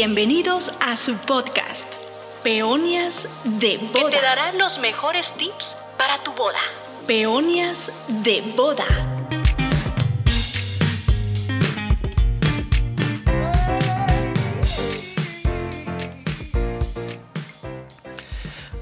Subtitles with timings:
[0.00, 1.96] Bienvenidos a su podcast,
[2.44, 4.10] Peonias de Boda.
[4.10, 6.60] Que te dará los mejores tips para tu boda.
[7.08, 7.90] Peonias
[8.22, 8.84] de Boda.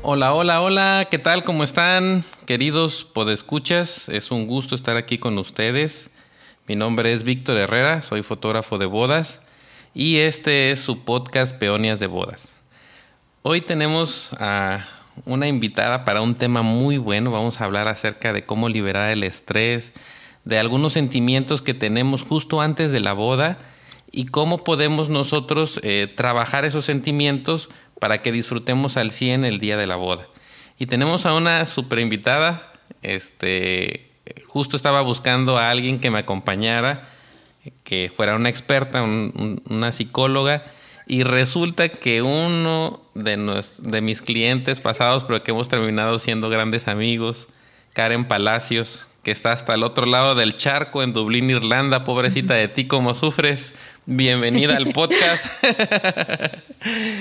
[0.03, 1.44] Hola, hola, hola, ¿qué tal?
[1.44, 2.25] ¿Cómo están?
[2.44, 6.11] Queridos podescuchas, es un gusto estar aquí con ustedes.
[6.67, 9.40] Mi nombre es Víctor Herrera, soy fotógrafo de bodas
[9.99, 12.53] y este es su podcast Peonias de Bodas.
[13.41, 14.86] Hoy tenemos a
[15.25, 17.31] una invitada para un tema muy bueno.
[17.31, 19.95] Vamos a hablar acerca de cómo liberar el estrés,
[20.45, 23.57] de algunos sentimientos que tenemos justo antes de la boda
[24.13, 29.79] y cómo podemos nosotros eh, trabajar esos sentimientos para que disfrutemos al 100 el día
[29.79, 30.29] de la boda.
[30.79, 34.10] Y tenemos a una super invitada, este,
[34.47, 37.16] justo estaba buscando a alguien que me acompañara
[37.84, 40.64] que fuera una experta, una psicóloga,
[41.06, 46.89] y resulta que uno de, de mis clientes pasados, pero que hemos terminado siendo grandes
[46.89, 47.48] amigos,
[47.92, 52.69] Karen Palacios, que está hasta el otro lado del charco en Dublín, Irlanda, pobrecita de
[52.69, 53.72] ti, ¿cómo sufres?
[54.05, 55.47] Bienvenida al podcast.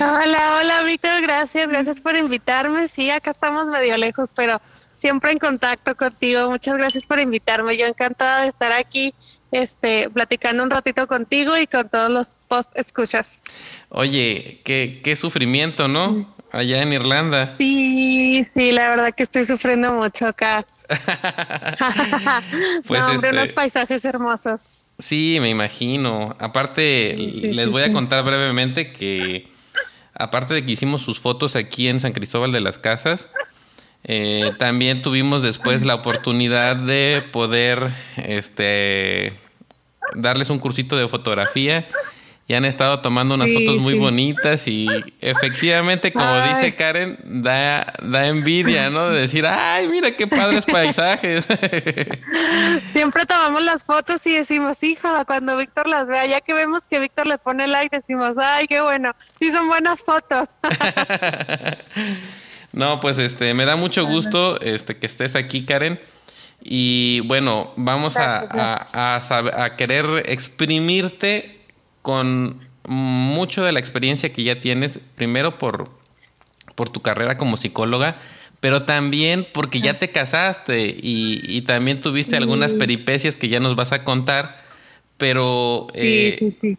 [0.00, 2.86] hola, hola Víctor, gracias, gracias por invitarme.
[2.86, 4.60] Sí, acá estamos medio lejos, pero
[4.98, 6.48] siempre en contacto contigo.
[6.48, 7.76] Muchas gracias por invitarme.
[7.76, 9.12] Yo encantada de estar aquí
[9.50, 13.42] este, platicando un ratito contigo y con todos los post escuchas.
[13.88, 16.34] Oye, qué, qué sufrimiento, ¿no?
[16.52, 17.54] Allá en Irlanda.
[17.58, 20.66] Sí, sí, la verdad que estoy sufriendo mucho acá.
[22.86, 24.60] pues no, hombre, unos este, paisajes hermosos.
[24.98, 26.36] Sí, me imagino.
[26.38, 29.50] Aparte, les voy a contar brevemente que,
[30.14, 33.28] aparte de que hicimos sus fotos aquí en San Cristóbal de las Casas,
[34.08, 39.32] eh, también tuvimos después la oportunidad de poder este,
[40.14, 41.88] darles un cursito de fotografía
[42.46, 44.86] y han estado tomando unas fotos muy bonitas y
[45.20, 49.10] efectivamente, como dice Karen, da, da envidia, ¿no?
[49.10, 51.44] De decir, ay, mira qué padres paisajes.
[52.92, 57.00] Siempre tomamos las fotos y decimos, hija, cuando Víctor las vea, ya que vemos que
[57.00, 60.50] Víctor le pone like, decimos, ay, qué bueno, sí son buenas fotos.
[62.76, 65.98] No, pues este, me da mucho gusto este, que estés aquí, Karen.
[66.62, 71.58] Y bueno, vamos a, a, querer exprimirte
[72.02, 75.88] con mucho de la experiencia que ya tienes, primero por,
[76.74, 78.18] por tu carrera como psicóloga,
[78.60, 83.92] pero también porque ya te casaste y, también tuviste algunas peripecias que ya nos vas
[83.92, 84.62] a contar,
[85.16, 86.78] pero sí, sí, sí.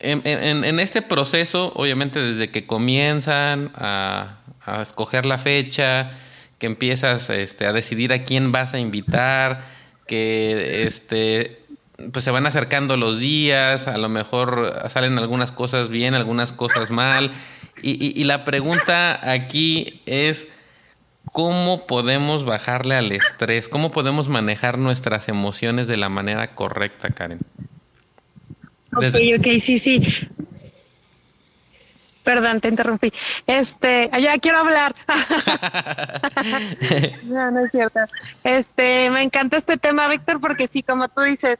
[0.00, 6.12] En, este proceso, obviamente desde que comienzan a, a escoger la fecha,
[6.60, 9.64] que empiezas este, a decidir a quién vas a invitar,
[10.06, 11.62] que este,
[12.12, 16.90] pues se van acercando los días, a lo mejor salen algunas cosas bien, algunas cosas
[16.90, 17.32] mal.
[17.82, 20.48] Y, y, la pregunta aquí es,
[21.32, 23.70] ¿cómo podemos bajarle al estrés?
[23.70, 27.40] ¿Cómo podemos manejar nuestras emociones de la manera correcta, Karen?
[28.94, 29.04] Ok,
[29.38, 30.28] ok, sí, sí.
[32.22, 33.12] Perdón, te interrumpí.
[33.46, 34.94] Este, ya quiero hablar.
[37.24, 38.00] no, no es cierto.
[38.44, 41.58] Este, me encanta este tema, Víctor, porque sí, como tú dices,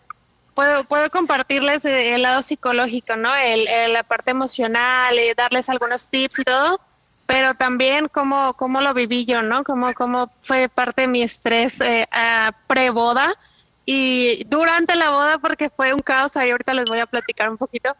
[0.54, 3.34] puedo, puedo compartirles el lado psicológico, ¿no?
[3.34, 6.80] El, la parte emocional, y darles algunos tips y todo,
[7.26, 9.64] pero también cómo, cómo lo viví yo, ¿no?
[9.64, 12.06] Cómo, cómo fue parte de mi estrés eh,
[12.66, 13.34] pre-boda
[13.84, 17.56] y durante la boda, porque fue un caos, ahí ahorita les voy a platicar un
[17.56, 17.96] poquito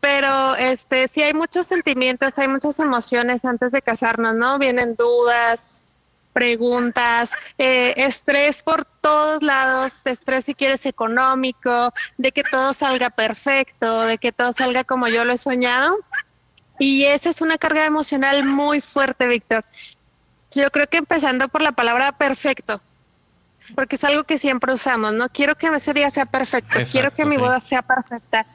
[0.00, 4.58] pero este sí hay muchos sentimientos, hay muchas emociones antes de casarnos, ¿no?
[4.58, 5.66] Vienen dudas,
[6.32, 14.02] preguntas, eh, estrés por todos lados, estrés si quieres económico, de que todo salga perfecto,
[14.02, 15.96] de que todo salga como yo lo he soñado.
[16.78, 19.64] Y esa es una carga emocional muy fuerte, Víctor.
[20.52, 22.80] Yo creo que empezando por la palabra perfecto,
[23.74, 25.28] porque es algo que siempre usamos, ¿no?
[25.28, 28.46] Quiero que ese día sea perfecto, quiero que mi boda sea perfecta.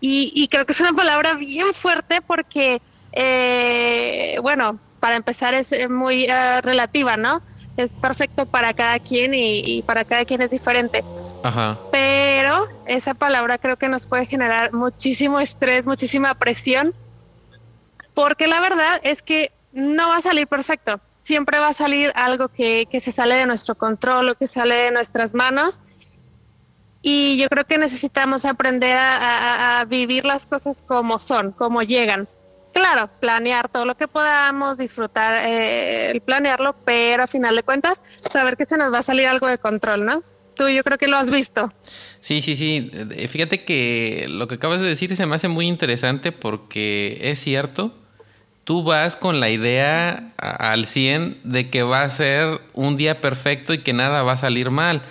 [0.00, 2.80] Y, creo que es una palabra bien fuerte porque,
[3.12, 7.42] eh, bueno, para empezar es muy eh, relativa, ¿no?
[7.76, 11.04] Es perfecto para cada quien y, para cada quien es diferente.
[11.42, 11.78] Ajá.
[11.92, 16.94] Pero esa palabra creo que nos puede generar muchísimo estrés, muchísima presión,
[18.14, 21.00] porque la verdad es que no va a salir perfecto.
[21.30, 24.74] Siempre va a salir algo que, que se sale de nuestro control o que sale
[24.74, 25.78] de nuestras manos
[27.02, 32.28] y yo creo que necesitamos aprender a, vivir las cosas como son, como llegan.
[32.72, 38.02] Claro, planear todo lo que podamos, disfrutar eh, el planearlo, pero a final de cuentas
[38.28, 40.24] saber que se nos va a salir algo de control, ¿no?
[40.56, 41.72] Tú yo creo que lo has visto.
[42.20, 42.90] Sí, sí, sí.
[42.92, 47.38] Eh, fíjate que lo que acabas de decir se me hace muy interesante porque es
[47.38, 47.99] cierto,
[48.64, 53.74] tú vas con la idea al 100 de que va a ser un día perfecto
[53.74, 55.02] y que nada va a salir mal.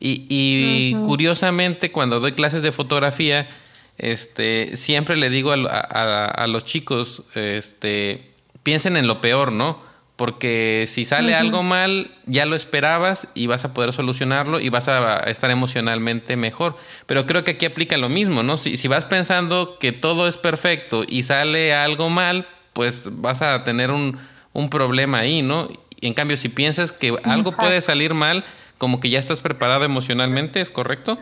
[0.00, 3.48] Y, curiosamente, cuando doy clases de fotografía,
[3.96, 8.30] este, siempre le digo a, los chicos, este,
[8.62, 9.82] piensen en lo peor, ¿no?
[10.14, 14.88] Porque si sale algo mal, ya lo esperabas y vas a poder solucionarlo y vas
[14.88, 16.76] a estar emocionalmente mejor.
[17.06, 18.56] Pero creo que aquí aplica lo mismo, ¿no?
[18.56, 22.48] Si, si vas pensando que todo es perfecto y sale algo mal,
[22.78, 24.16] pues vas a tener un,
[24.52, 25.68] un problema ahí, ¿no?
[26.00, 28.44] En cambio, si piensas que algo puede salir mal,
[28.78, 31.18] como que ya estás preparado emocionalmente, ¿es correcto?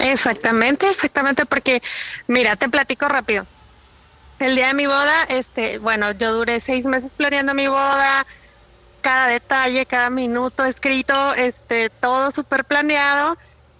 [0.00, 1.80] Exactamente, exactamente, porque
[2.26, 3.46] mira, te platico rápido.
[4.40, 8.26] El día de mi boda, este, bueno, yo duré seis meses planeando mi boda,
[9.02, 13.38] cada detalle, cada minuto escrito, este, todo súper planeado,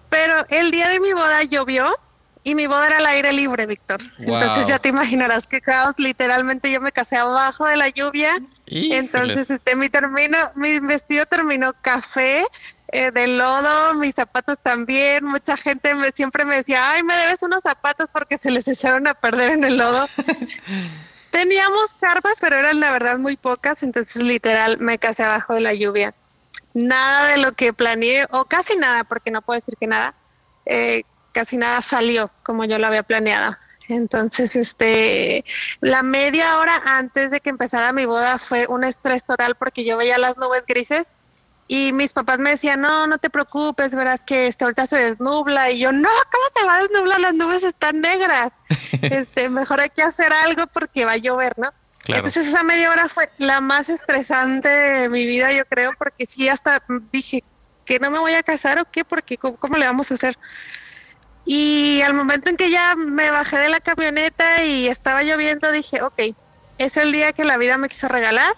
[0.09, 1.99] pero el día de mi boda llovió
[2.45, 4.01] y mi boda era al aire libre, Víctor.
[4.19, 8.37] Entonces ya te imaginarás qué caos, literalmente yo me casé abajo de la lluvia,
[8.67, 12.45] entonces este, mi, termino, mi vestido terminó café,
[12.89, 15.25] eh, de lodo, mis zapatos también.
[15.25, 19.07] Mucha gente me, siempre me decía, ay, me debes unos zapatos porque se les echaron
[19.07, 20.07] a perder en el lodo.
[21.31, 25.75] Teníamos carpas, pero eran la verdad muy pocas, entonces literal me casé abajo de la
[25.75, 26.15] lluvia.
[26.75, 30.15] Nada de lo que planeé, o casi nada, porque no puedo decir que nada,
[30.67, 31.03] eh,
[31.35, 33.57] casi nada salió como yo lo había planeado.
[33.89, 35.45] Entonces, este,
[35.81, 39.99] la media hora antes de que empezara mi boda fue un estrés total porque yo
[39.99, 41.07] veía las nubes grises
[41.67, 45.71] y mis papás me decían, no, no te preocupes, verás que este, ahorita se desnubla.
[45.71, 47.21] Y yo, no, ¿cómo te va a desnublar?
[47.21, 48.53] Las nubes están negras.
[49.03, 51.71] este, mejor hay que hacer algo porque va a llover, ¿no?
[52.07, 56.49] Entonces esa media hora fue la más estresante de mi vida, yo creo, porque sí,
[56.51, 57.43] hasta dije,
[57.87, 60.37] que no me voy a casar o qué, porque ¿cómo, cómo le vamos a hacer?
[61.45, 66.03] Y al momento en que ya me bajé de la camioneta y estaba lloviendo, dije,
[66.03, 66.35] ok,
[66.79, 68.55] es el día que la vida me quiso regalar,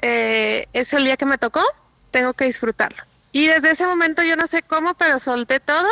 [0.00, 1.62] eh, es el día que me tocó,
[2.10, 3.02] tengo que disfrutarlo.
[3.32, 5.88] Y desde ese momento yo no sé cómo, pero solté todo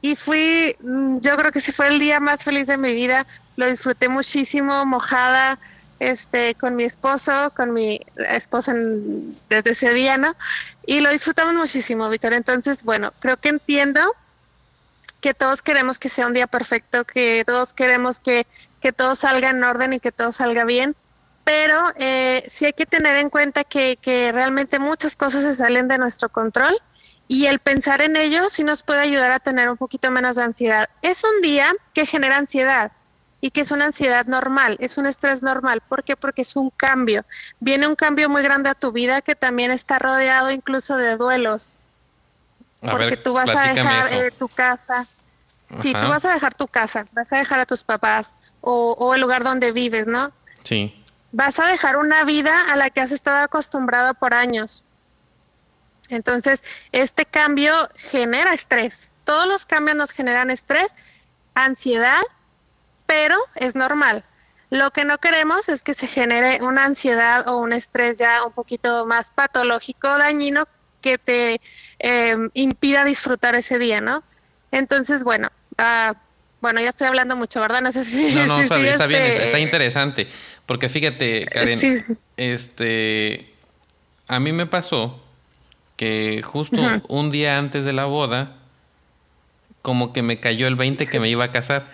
[0.00, 3.26] y fui, mm, yo creo que sí fue el día más feliz de mi vida.
[3.56, 5.58] Lo disfruté muchísimo, mojada,
[5.98, 8.72] este, con mi esposo, con mi esposo
[9.48, 10.34] desde ese día, ¿no?
[10.86, 12.34] Y lo disfrutamos muchísimo, Víctor.
[12.34, 14.00] Entonces, bueno, creo que entiendo
[15.24, 18.46] que todos queremos que sea un día perfecto, que todos queremos que,
[18.82, 20.94] que todo salga en orden y que todo salga bien
[21.44, 25.88] pero eh, sí hay que tener en cuenta que, que realmente muchas cosas se salen
[25.88, 26.74] de nuestro control
[27.28, 30.42] y el pensar en ello sí nos puede ayudar a tener un poquito menos de
[30.42, 30.88] ansiedad.
[31.02, 32.92] Es un día que genera ansiedad
[33.40, 35.82] y que es una ansiedad normal, es un estrés normal.
[35.86, 36.16] ¿Por qué?
[36.16, 37.24] Porque es un cambio.
[37.60, 41.78] Viene un cambio muy grande a tu vida que también está rodeado incluso de duelos.
[42.90, 45.06] Porque tú vas a dejar eh, tu casa.
[45.82, 49.14] Sí, tú vas a dejar tu casa, vas a dejar a tus papás o, o
[49.14, 50.30] el lugar donde vives, ¿no?
[50.62, 51.04] Sí
[51.34, 54.84] vas a dejar una vida a la que has estado acostumbrado por años.
[56.08, 56.60] Entonces,
[56.92, 59.10] este cambio genera estrés.
[59.24, 60.86] Todos los cambios nos generan estrés,
[61.54, 62.22] ansiedad,
[63.06, 64.24] pero es normal.
[64.70, 68.52] Lo que no queremos es que se genere una ansiedad o un estrés ya un
[68.52, 70.68] poquito más patológico, dañino,
[71.04, 71.60] que te
[71.98, 74.24] eh, impida disfrutar ese día, ¿no?
[74.70, 76.14] Entonces, bueno, uh,
[76.62, 77.82] bueno, ya estoy hablando mucho, ¿verdad?
[77.82, 78.34] No sé si...
[78.34, 80.28] No, no, está, bien, este está interesante.
[80.64, 81.78] Porque fíjate, Karen,
[82.38, 83.52] este,
[84.28, 85.22] a mí me pasó
[85.96, 88.56] que justo un día antes de la boda,
[89.84, 91.90] como que me cayó el 20 que me iba a casar.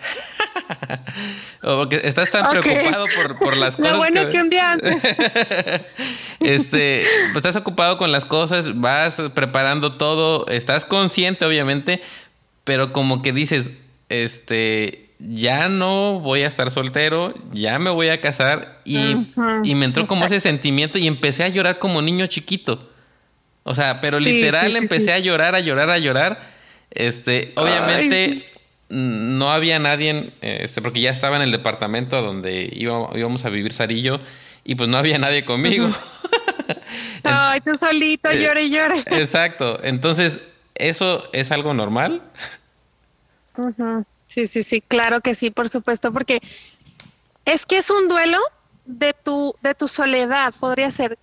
[1.61, 3.05] Porque estás tan preocupado
[3.37, 3.91] por, las cosas.
[3.91, 4.29] Lo bueno que...
[4.29, 4.95] que un día antes.
[6.39, 12.01] este, pues estás ocupado con las cosas, vas preparando todo, estás consciente, obviamente,
[12.63, 13.71] pero como que dices,
[14.07, 19.33] este, ya no voy a estar soltero, ya me voy a casar y,
[19.75, 22.89] me entró como ese sentimiento y empecé a llorar como niño chiquito.
[23.63, 26.50] O sea, pero literal empecé a llorar, a llorar, a llorar.
[26.91, 28.45] Este, obviamente
[28.89, 34.19] no había nadie, este, porque ya estaba en el departamento donde íbamos a vivir Sarillo
[34.63, 35.89] y pues no había nadie conmigo.
[37.23, 38.99] Ay, tú solito, eh, llore y llore.
[39.07, 39.79] Exacto.
[39.83, 40.39] Entonces,
[40.75, 42.21] ¿eso es algo normal?
[44.27, 46.41] Sí, sí, sí, claro que sí, por supuesto, porque
[47.45, 48.39] es que es un duelo
[48.85, 51.17] de tu, de tu soledad, podría ser.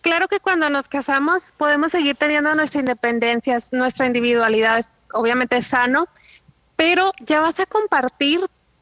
[0.00, 6.08] Claro que cuando nos casamos podemos seguir teniendo nuestra independencia, nuestra individualidad, obviamente sano,
[6.76, 8.40] pero ya vas a compartir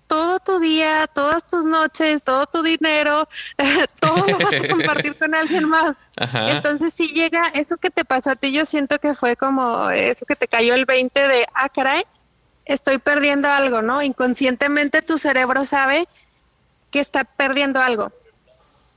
[0.09, 3.29] todo tu día, todas tus noches, todo tu dinero,
[4.01, 5.95] todo lo vas a compartir con alguien más.
[6.17, 10.27] Entonces si llega eso que te pasó a ti, yo siento que fue como eso
[10.27, 12.05] que te cayó el 20 de, ah, caray,
[12.65, 14.03] estoy perdiendo algo, ¿no?
[14.03, 16.09] Inconscientemente tu cerebro sabe
[16.91, 18.13] que está perdiendo algo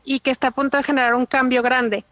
[0.04, 2.06] y que está a punto de generar un cambio grande.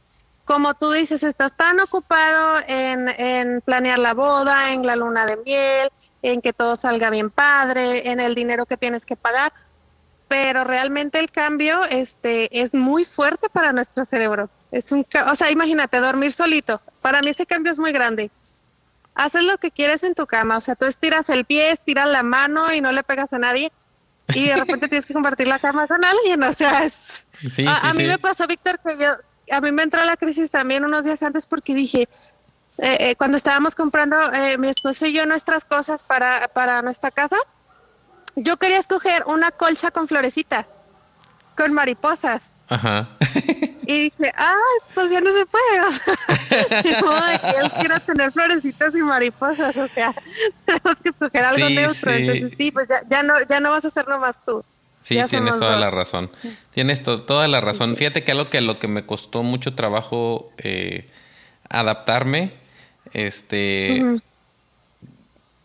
[0.50, 5.38] Como tú dices, estás tan ocupado en, en planear la boda, en la luna de
[5.46, 5.90] miel,
[6.24, 9.54] en que todo salga bien padre, en el dinero que tienes que pagar,
[10.28, 14.50] pero realmente el cambio este es muy fuerte para nuestro cerebro.
[14.72, 16.82] Es un, o sea, imagínate dormir solito.
[17.00, 18.32] Para mí ese cambio es muy grande.
[19.14, 22.24] Haces lo que quieres en tu cama, o sea, tú estiras el pie, estiras la
[22.24, 23.72] mano y no le pegas a nadie
[24.34, 26.94] y de repente tienes que compartir la cama con alguien, o sea, es,
[27.68, 29.12] a, mí me pasó, Víctor, que yo,
[29.52, 32.08] a mí me entró la crisis también unos días antes porque dije,
[32.82, 37.12] eh, eh, cuando estábamos comprando eh, mi esposo y yo nuestras cosas para, para nuestra
[37.12, 37.36] casa,
[38.36, 40.66] yo quería escoger una colcha con florecitas,
[41.58, 42.44] con mariposas.
[42.70, 43.10] Ajá.
[43.82, 44.56] y dije, ah,
[44.94, 47.50] pues ya no se puede.
[47.58, 50.14] él quiere tener florecitas y mariposas, o sea,
[50.66, 52.12] tenemos que escoger algo neutro.
[52.12, 54.64] Entonces, sí, pues ya, ya, no, ya no vas a hacerlo más tú.
[55.10, 56.30] Sí, tienes toda la razón.
[56.72, 57.98] Tienes toda la razón.
[57.98, 61.08] Fíjate que algo que lo que me costó mucho trabajo eh,
[61.68, 62.52] adaptarme,
[63.14, 64.04] este,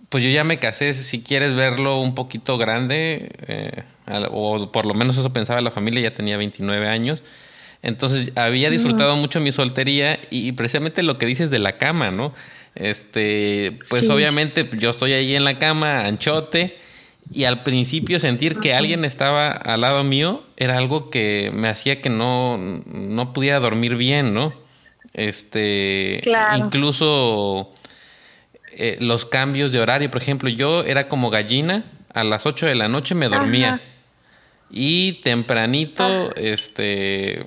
[0.08, 0.94] pues yo ya me casé.
[0.94, 3.82] Si quieres verlo un poquito grande, eh,
[4.30, 7.22] o por lo menos eso pensaba la familia, ya tenía 29 años.
[7.82, 12.32] Entonces había disfrutado mucho mi soltería y, precisamente lo que dices de la cama, ¿no?
[12.76, 16.78] Este, pues obviamente yo estoy ahí en la cama, anchote
[17.30, 22.00] y al principio sentir que alguien estaba al lado mío era algo que me hacía
[22.00, 24.52] que no, no pudiera dormir bien, ¿no?
[25.14, 26.20] Este,
[26.56, 27.72] incluso
[28.72, 32.74] eh, los cambios de horario, por ejemplo, yo era como gallina, a las 8 de
[32.74, 33.80] la noche me dormía.
[34.70, 37.46] Y tempranito, este,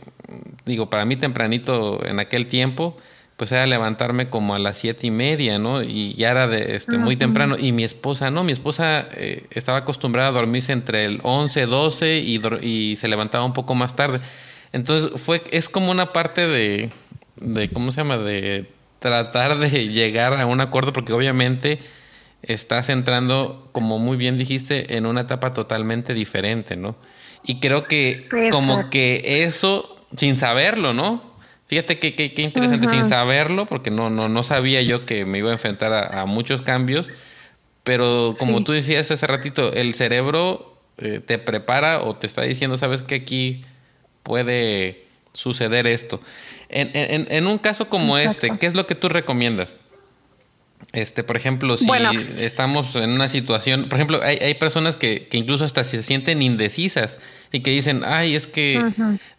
[0.66, 2.98] digo, para mí tempranito en aquel tiempo,
[3.38, 5.84] pues era levantarme como a las siete y media, ¿no?
[5.84, 7.56] Y ya era de, este, muy temprano.
[7.58, 12.18] Y mi esposa, no, mi esposa eh, estaba acostumbrada a dormirse entre el 11, 12
[12.18, 14.20] y, y se levantaba un poco más tarde.
[14.74, 16.90] Entonces fue, es como una parte de,
[17.36, 18.18] de, ¿cómo se llama?
[18.18, 21.80] De tratar de llegar a un acuerdo, porque obviamente
[22.42, 26.96] estás entrando, como muy bien dijiste, en una etapa totalmente diferente, ¿no?
[27.44, 31.37] Y creo que como que eso, sin saberlo, ¿no?
[31.68, 35.50] Fíjate qué que, interesante, sin saberlo, porque no, no, no sabía yo que me iba
[35.50, 37.10] a enfrentar a, muchos cambios,
[37.84, 42.78] pero como tú decías hace ratito, el cerebro eh, te prepara o te está diciendo,
[42.78, 43.66] sabes que aquí
[44.24, 46.22] puede suceder esto.
[46.70, 49.80] En, en, en un caso como este, ¿qué es lo que tú recomiendas?
[50.98, 51.88] Este, por ejemplo, si
[52.40, 56.42] estamos en una situación, por ejemplo, hay, hay personas que, que, incluso hasta se sienten
[56.42, 57.20] indecisas
[57.52, 58.84] y que dicen, ay, es que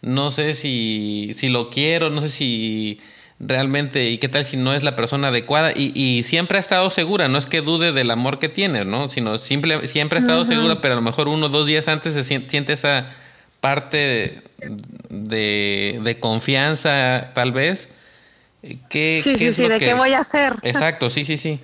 [0.01, 3.01] no sé si, si lo quiero, no sé si
[3.41, 6.89] realmente, y qué tal si no es la persona adecuada, y, y siempre ha estado
[6.89, 9.09] segura, no es que dude del amor que tiene, ¿no?
[9.09, 12.13] Sino simple, siempre ha estado segura, pero a lo mejor uno o dos días antes
[12.13, 13.07] se siente, esa
[13.59, 14.43] parte
[15.09, 17.89] de, de, confianza, tal vez.
[18.61, 20.53] ¿Qué, sí, sí, sí, de qué voy a hacer.
[20.63, 21.61] Exacto, sí, sí, sí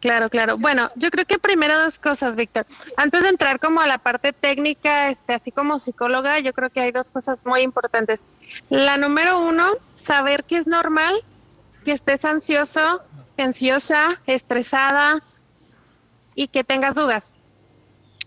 [0.00, 0.58] claro, claro.
[0.58, 2.66] Bueno, yo creo que primero dos cosas, Víctor.
[2.96, 6.80] Antes de entrar como a la parte técnica, este, así como psicóloga, yo creo que
[6.80, 8.20] hay dos cosas muy importantes.
[8.68, 11.14] La número uno, saber que es normal
[11.84, 13.02] que estés ansioso,
[13.36, 15.22] ansiosa, estresada
[16.34, 17.24] y que tengas dudas.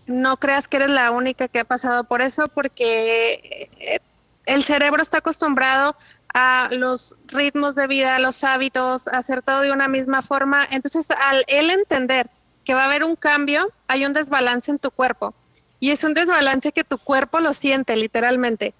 [0.06, 4.00] No creas que eres la única que ha pasado por eso porque eh,
[4.44, 5.96] el cerebro está acostumbrado
[6.38, 10.68] a los ritmos de vida, los hábitos, hacer todo de una misma forma.
[10.70, 12.28] Entonces, al él entender
[12.62, 15.34] que va a haber un cambio, hay un desbalance en tu cuerpo.
[15.80, 18.74] Y es un desbalance que tu cuerpo lo siente literalmente.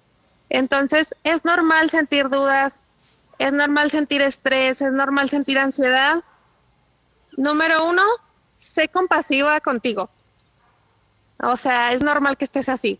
[0.51, 2.79] Entonces, es normal sentir dudas,
[3.39, 6.23] es normal sentir estrés, es normal sentir ansiedad.
[7.37, 8.03] Número uno,
[8.59, 10.11] sé compasiva contigo.
[11.41, 12.99] O sea, es normal que estés así.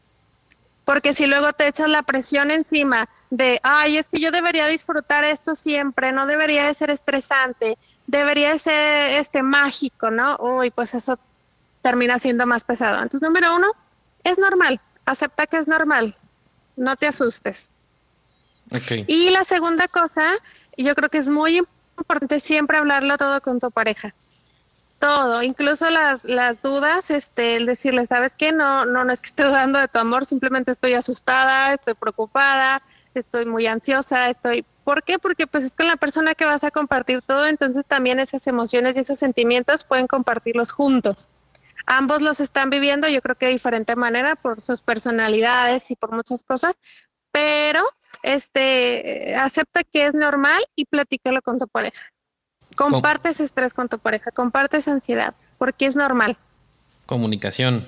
[0.84, 5.24] Porque si luego te echas la presión encima de, ay, es que yo debería disfrutar
[5.24, 10.38] esto siempre, no debería de ser estresante, debería de ser este mágico, ¿no?
[10.38, 11.20] Uy, pues eso
[11.82, 12.96] termina siendo más pesado.
[13.02, 13.72] Entonces, número uno,
[14.24, 16.16] es normal, acepta que es normal,
[16.76, 17.72] no te asustes.
[19.08, 20.34] Y la segunda cosa,
[20.78, 21.58] yo creo que es muy
[21.98, 24.14] importante siempre hablarlo todo con tu pareja.
[25.00, 28.52] Todo, incluso las, las dudas, este, el decirle, ¿sabes qué?
[28.52, 32.82] No, no, no es que esté dudando de tu amor, simplemente estoy asustada, estoy preocupada,
[33.20, 34.66] estoy muy ansiosa, estoy...
[34.84, 35.20] ¿Por qué?
[35.20, 38.96] Porque pues es con la persona que vas a compartir todo, entonces también esas emociones
[38.96, 41.30] y esos sentimientos pueden compartirlos juntos.
[41.86, 46.12] ambos los están viviendo, yo creo que de diferente manera por sus personalidades y por
[46.12, 46.76] muchas cosas,
[47.32, 47.84] pero
[48.24, 52.02] este acepta que es normal y platícalo con tu pareja.
[52.76, 56.38] Comparte ese estrés con tu pareja, comparte esa ansiedad, porque es normal.
[57.06, 57.86] Comunicación.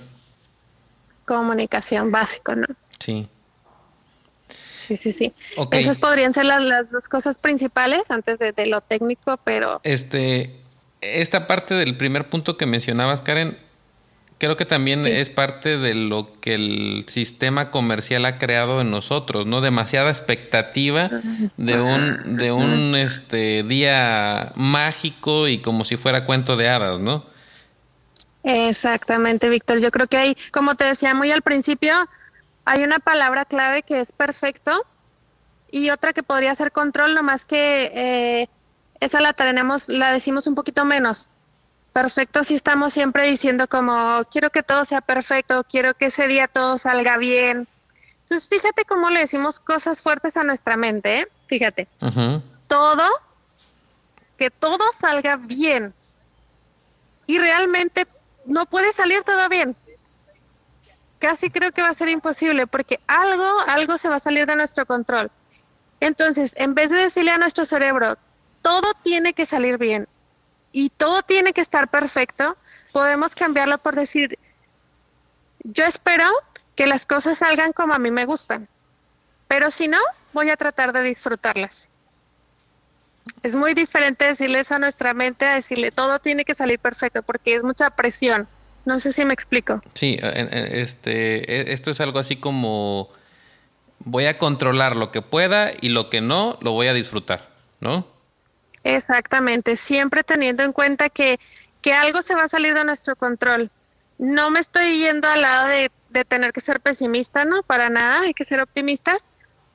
[1.26, 2.68] Comunicación básico, ¿no?
[3.00, 3.28] Sí.
[4.90, 5.34] Sí, sí, sí.
[5.72, 9.80] Esas podrían ser las, las dos cosas principales antes de, de, lo técnico, pero...
[9.84, 10.56] Este,
[11.02, 13.56] esta parte del primer punto que mencionabas, Karen,
[14.40, 19.46] creo que también es parte de lo que el sistema comercial ha creado en nosotros,
[19.46, 19.62] ¿no?
[19.62, 21.12] Demasiada expectativa
[21.58, 27.28] de un, de un este, día mágico y como si fuera cuento de hadas, ¿no?
[28.42, 29.82] Exactamente, Víctor.
[29.82, 31.94] Yo creo que hay, como te decía muy al principio,
[32.70, 34.86] hay una palabra clave que es perfecto
[35.72, 38.48] y otra que podría ser control, nomás que eh,
[39.00, 41.30] esa la tenemos, la decimos un poquito menos.
[41.94, 46.48] Perfecto si estamos siempre diciendo como quiero que todo sea perfecto, quiero que ese día
[46.48, 47.68] todo salga bien.
[48.22, 51.28] Entonces fíjate cómo le decimos cosas fuertes a nuestra mente, ¿eh?
[51.48, 51.88] fíjate.
[52.68, 53.08] Todo,
[54.38, 55.92] que todo salga bien.
[57.26, 58.06] Y realmente
[58.46, 59.76] no puede salir todo bien
[61.20, 64.56] casi creo que va a ser imposible porque algo, algo se va a salir de
[64.56, 65.30] nuestro control.
[66.00, 68.18] Entonces, en vez de decirle a nuestro cerebro,
[68.62, 70.08] todo tiene que salir bien
[70.72, 72.58] y todo tiene que estar perfecto,
[72.92, 74.38] podemos cambiarlo por decir,
[75.64, 76.26] yo espero
[76.76, 78.68] que las cosas salgan como a mí me gustan,
[79.48, 80.00] pero si no,
[80.34, 81.90] voy a tratar de disfrutarlas.
[83.44, 87.24] Es muy diferente decirle eso a nuestra mente a decirle todo tiene que salir perfecto
[87.24, 88.48] porque es mucha presión.
[88.90, 89.84] No sé si me explico.
[89.94, 93.12] Sí, este, e, esto es algo así como
[94.00, 97.50] voy a controlar lo que pueda y lo que no lo voy a disfrutar,
[97.82, 98.08] ¿no?
[98.84, 101.40] Exactamente, siempre teniendo en cuenta que,
[101.84, 103.70] que algo se va a salir de nuestro control.
[104.18, 107.62] No me estoy yendo al lado de, de tener que ser pesimista, ¿no?
[107.62, 109.20] Para nada, hay que ser optimistas,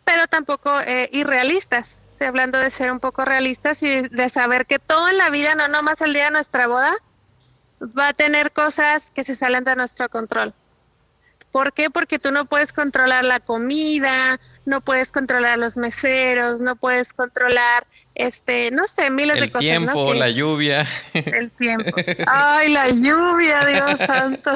[0.05, 1.95] pero tampoco eh, irrealistas.
[2.11, 5.55] Estoy hablando de ser un poco realistas y de saber que todo en la vida,
[5.55, 6.97] no nomás el día de nuestra boda,
[7.97, 10.55] va a tener cosas que se salen de nuestro control.
[11.51, 11.91] ¿Por qué?
[11.91, 17.87] Porque tú no puedes controlar la comida, no puedes controlar los meseros, no puedes controlar,
[18.15, 19.69] este, no sé, miles de cosas.
[19.69, 20.87] El tiempo, la lluvia.
[21.13, 21.91] El tiempo.
[22.27, 24.51] Ay, la lluvia, Dios santo.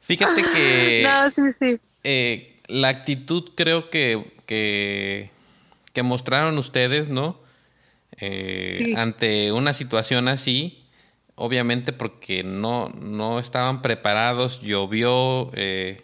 [0.00, 1.02] Fíjate que.
[1.06, 1.80] No, sí, sí.
[2.02, 5.30] Eh, la actitud creo que, que,
[5.92, 7.38] que mostraron ustedes, ¿no?
[8.18, 10.85] Eh, ante una situación así,
[11.36, 16.00] obviamente porque no, no estaban preparados, llovió, eh,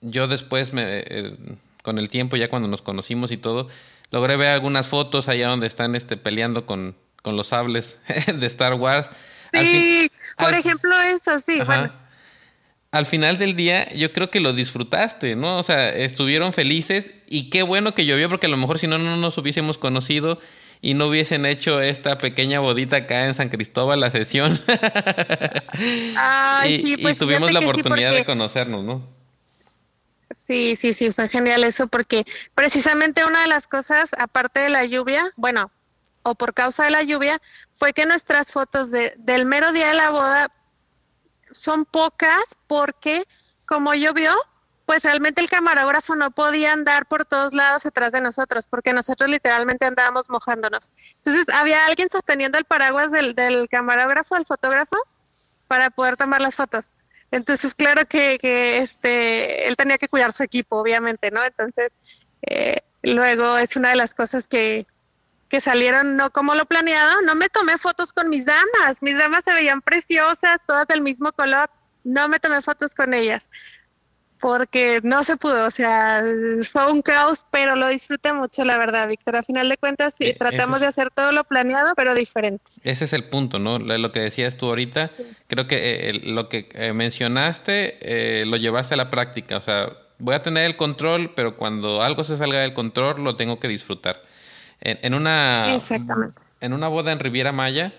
[0.00, 1.36] yo después, me, eh,
[1.82, 3.68] con el tiempo, ya cuando nos conocimos y todo,
[4.10, 8.00] logré ver algunas fotos allá donde están este, peleando con, con los sables
[8.34, 9.08] de Star Wars.
[9.52, 11.58] Sí, por ejemplo eso, sí,
[12.90, 15.58] Al final del día, yo creo que lo disfrutaste, ¿no?
[15.58, 18.96] O sea, estuvieron felices y qué bueno que llovió porque a lo mejor si no,
[18.96, 20.40] no nos hubiésemos conocido
[20.84, 24.60] y no hubiesen hecho esta pequeña bodita acá en San Cristóbal, la sesión.
[26.66, 29.08] y, pues tuvimos la oportunidad de conocernos, ¿no?
[30.48, 34.84] Sí, sí, sí, fue genial eso porque precisamente una de las cosas, aparte de la
[34.84, 35.70] lluvia, bueno,
[36.24, 37.40] o por causa de la lluvia,
[37.74, 40.50] fue que nuestras fotos de, del mero día de la boda
[41.52, 43.24] son pocas porque
[43.66, 44.34] como llovió,
[44.86, 49.30] pues realmente el camarógrafo no podía andar por todos lados atrás de nosotros, porque nosotros
[49.30, 50.90] literalmente andábamos mojándonos.
[51.16, 54.96] Entonces había alguien sosteniendo el paraguas del, del camarógrafo, el fotógrafo,
[55.68, 56.84] para poder tomar las fotos.
[57.30, 61.42] Entonces, claro que, que este, él tenía que cuidar su equipo, obviamente, ¿no?
[61.42, 61.90] Entonces,
[62.42, 64.86] eh, luego es una de las cosas que,
[65.48, 67.22] que salieron no como lo planeado.
[67.22, 69.00] No me tomé fotos con mis damas.
[69.00, 71.70] Mis damas se veían preciosas, todas del mismo color.
[72.04, 73.48] No me tomé fotos con ellas
[74.42, 76.20] porque no se pudo, o sea,
[76.68, 79.36] fue un caos, pero lo disfruté mucho, la verdad, Víctor.
[79.36, 82.64] A final de cuentas, sí, eh, tratamos de hacer todo lo planeado, pero diferente.
[82.82, 83.78] Ese es el punto, ¿no?
[83.78, 85.12] Lo que decías tú ahorita,
[85.46, 90.34] creo que eh, lo que eh, mencionaste lo llevaste a la práctica, o sea, voy
[90.34, 94.22] a tener el control, pero cuando algo se salga del control, lo tengo que disfrutar.
[94.80, 95.78] En, una,
[96.60, 97.94] en una boda en Riviera Maya,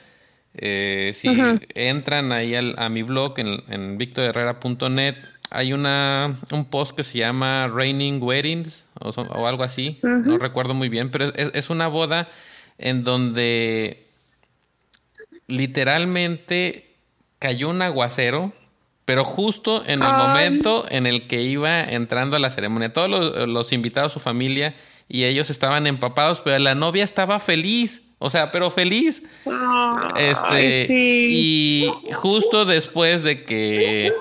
[0.53, 1.29] si
[1.73, 5.15] entran ahí a mi blog en, en victorherrera.net,
[5.53, 10.89] hay una, un post que se llama Raining Weddings o, algo así, no recuerdo muy
[10.89, 12.27] bien, pero es, una boda
[12.77, 14.07] en donde
[15.47, 16.95] literalmente
[17.37, 18.53] cayó un aguacero,
[19.05, 22.93] pero justo en el momento en el que iba entrando a la ceremonia.
[22.93, 24.75] Todos los, invitados, su familia
[25.09, 28.01] y ellos estaban empapados, pero la novia estaba feliz.
[28.17, 29.21] O sea, pero feliz.
[29.45, 31.27] Ay, Este, sí.
[31.29, 34.13] y justo después de que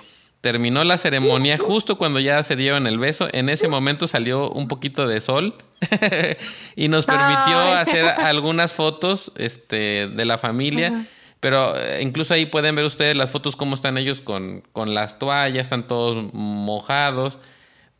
[0.42, 4.68] terminó la ceremonia, justo cuando ya se dieron el beso, en ese momento salió un
[4.68, 5.54] poquito de sol
[6.76, 7.72] y nos permitió Ay.
[7.74, 11.06] hacer algunas fotos este, de la familia.
[11.40, 15.18] Pero eh, incluso ahí pueden ver ustedes las fotos, cómo están ellos con, con las
[15.18, 17.38] toallas, están todos mojados.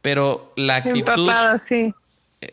[0.00, 1.92] Pero la actitud, Empapado, sí.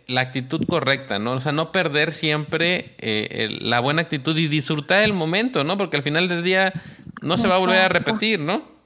[0.08, 1.34] la actitud correcta, ¿no?
[1.34, 5.78] O sea, no perder siempre eh, el- la buena actitud y disfrutar el momento, ¿no?
[5.78, 6.74] Porque al final del día
[7.24, 8.78] no se va a volver a repetir, ¿no?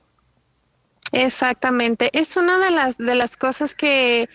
[1.13, 2.09] Exactamente.
[2.11, 4.29] Es una de las, de las cosas que,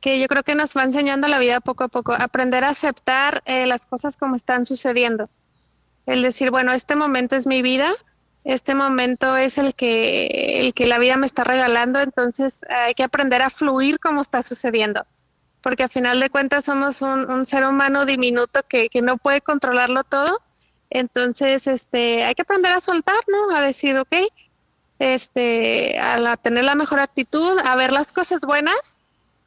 [0.00, 2.12] que yo creo que nos va enseñando la vida poco a poco.
[2.12, 5.28] Aprender a aceptar eh, las cosas como están sucediendo.
[6.06, 7.92] El decir, bueno, este momento es mi vida,
[8.44, 13.02] este momento es el que, el que la vida me está regalando, entonces hay que
[13.02, 15.04] aprender a fluir como está sucediendo.
[15.60, 19.40] Porque al final de cuentas somos un, un ser humano diminuto que, que no puede
[19.40, 20.40] controlarlo todo.
[20.88, 23.56] Entonces, este, hay que aprender a soltar, ¿no?
[23.56, 24.14] A decir, ok,
[25.02, 28.76] este, a la- tener la mejor actitud, a ver las cosas buenas,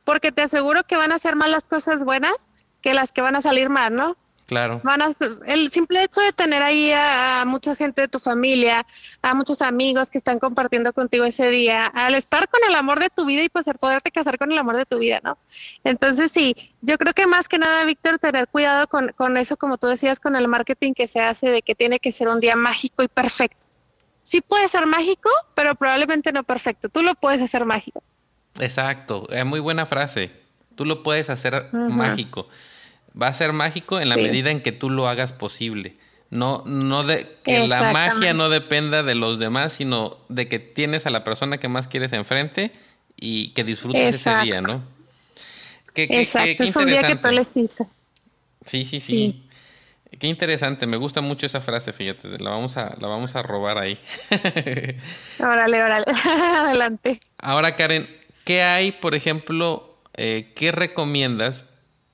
[0.03, 2.33] porque te aseguro que van a ser más las cosas buenas
[2.81, 4.17] que las que van a salir mal, ¿no?
[4.47, 4.79] Claro.
[4.83, 5.09] Van a,
[5.47, 8.85] el simple hecho de tener ahí a, a mucha gente de tu familia,
[9.23, 13.09] a muchos amigos que están compartiendo contigo ese día, al estar con el amor de
[13.09, 15.39] tu vida y pues poderte casar con el amor de tu vida, ¿no?
[15.83, 19.77] Entonces sí, yo creo que más que nada, Víctor, tener cuidado con, con eso, como
[19.79, 22.55] tú decías, con el marketing que se hace de que tiene que ser un día
[22.55, 23.64] mágico y perfecto.
[24.25, 26.89] Sí puede ser mágico, pero probablemente no perfecto.
[26.89, 28.03] Tú lo puedes hacer mágico.
[28.59, 29.27] Exacto.
[29.29, 30.31] Es muy buena frase.
[30.75, 32.49] Tú lo puedes hacer mágico.
[33.19, 34.21] Va a ser mágico en la Sí.
[34.23, 35.95] medida en que tú lo hagas posible.
[36.31, 41.05] No, no de que la magia no dependa de los demás, sino de que tienes
[41.05, 42.73] a la persona que más quieres enfrente
[43.15, 44.59] y que disfrutes ese día.
[44.59, 44.83] ¿no?
[45.93, 47.85] Qué- Exacto, qué- qué es un día que elegiste.
[48.65, 49.13] Sí, sí, sí.
[49.15, 49.44] Sí.
[50.19, 53.77] Qué interesante, me gusta mucho esa frase, fíjate, la vamos a, la vamos a robar
[53.77, 53.99] ahí.
[55.39, 57.19] Órale, órale, adelante.
[57.37, 58.07] Ahora, Karen,
[58.43, 61.65] ¿qué hay, por ejemplo, eh, qué recomiendas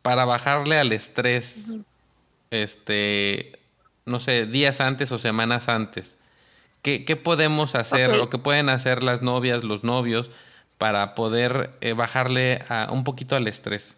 [0.01, 1.67] para bajarle al estrés,
[2.49, 3.59] este,
[4.05, 6.15] no sé, días antes o semanas antes?
[6.81, 8.23] ¿Qué, qué podemos hacer Ok.
[8.23, 10.31] o qué pueden hacer las novias, los novios,
[10.79, 13.95] para poder eh, bajarle a, un poquito al estrés?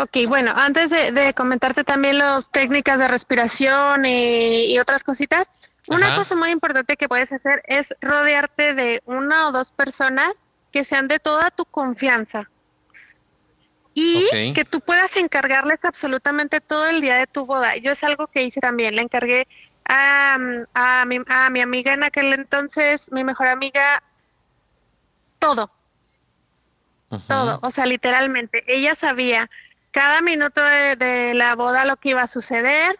[0.00, 5.46] Ok, bueno, antes de, de comentarte también las técnicas de respiración y, y otras cositas,
[5.88, 6.16] una Ajá.
[6.16, 10.32] cosa muy importante que puedes hacer es rodearte de una o dos personas
[10.72, 12.48] que sean de toda tu confianza
[13.92, 17.76] y que tú puedas encargarles absolutamente todo el día de tu boda.
[17.76, 19.46] Yo es algo que hice también, le encargué
[19.84, 20.38] a,
[20.72, 24.02] a, mi, a mi amiga en aquel entonces, mi mejor amiga,
[25.38, 25.70] todo,
[27.26, 28.62] todo, o sea, literalmente.
[28.66, 29.50] Ella sabía
[29.90, 32.96] cada minuto de, de la boda lo que iba a suceder,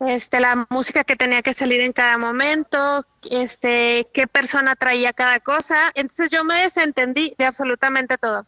[0.00, 5.38] este, la música que tenía que salir en cada momento, este, qué persona traía cada
[5.40, 5.92] cosa.
[5.94, 8.44] Entonces yo me desentendí de absolutamente todo,